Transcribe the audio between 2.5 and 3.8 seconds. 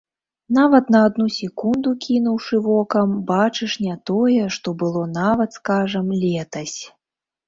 вокам, бачыш